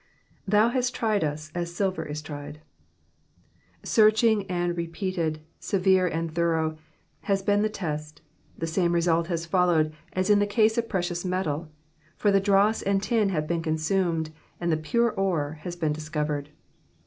[0.49, 2.55] ^^Thou hast tried us, as silver is tiied.''^
[3.83, 6.79] Searching and repeated, severe and thorough,
[7.29, 8.23] has been the test;
[8.57, 11.69] the same result has followed as in the case of precious metal,
[12.17, 16.49] for the dross and tin have been consumed, and the pure ore has been discovered.